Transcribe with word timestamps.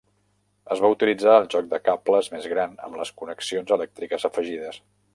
Es 0.75 0.79
va 0.85 0.89
utilitzar 0.93 1.35
el 1.41 1.45
joc 1.55 1.69
de 1.75 1.81
cables 1.89 2.31
més 2.37 2.49
gran 2.55 2.75
amb 2.89 3.01
les 3.03 3.15
connexions 3.23 3.79
elèctriques 3.79 4.31
afegides. 4.33 4.87